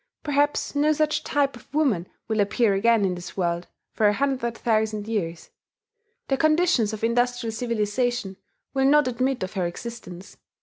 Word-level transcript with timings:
Perhaps 0.23 0.73
no 0.73 0.93
such 0.93 1.23
type 1.23 1.55
of 1.55 1.71
woman 1.75 2.07
will 2.27 2.39
appear 2.39 2.73
again 2.73 3.05
in 3.05 3.13
this 3.13 3.37
world 3.37 3.67
for 3.91 4.07
a 4.07 4.13
hundred 4.13 4.57
thousand 4.57 5.07
years: 5.07 5.51
the 6.27 6.37
conditions 6.37 6.91
of 6.91 7.03
industrial 7.03 7.51
civilization 7.51 8.37
will 8.73 8.85
not 8.87 9.07
admit 9.07 9.43
of 9.43 9.53
her 9.53 9.67
existence. 9.67 10.37